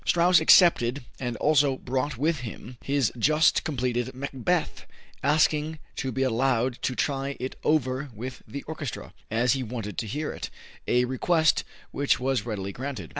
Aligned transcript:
Strauss 0.03 0.39
accepted 0.39 1.03
and 1.19 1.37
also 1.37 1.77
brought 1.77 2.17
with 2.17 2.39
him 2.39 2.75
his 2.81 3.11
just 3.19 3.63
completed 3.63 4.15
"Macbeth," 4.15 4.87
asking 5.21 5.77
to 5.97 6.11
be 6.11 6.23
allowed 6.23 6.81
to 6.81 6.95
try 6.95 7.37
it 7.39 7.55
over 7.63 8.09
with 8.15 8.41
the 8.47 8.63
orchestra, 8.63 9.13
as 9.29 9.53
he 9.53 9.61
wanted 9.61 9.99
to 9.99 10.07
hear 10.07 10.31
it 10.33 10.49
a 10.87 11.05
request 11.05 11.63
which 11.91 12.19
was 12.19 12.47
readily 12.47 12.71
granted. 12.71 13.09